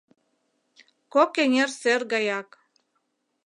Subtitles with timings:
[1.13, 2.49] Кок эҥер сер гаяк.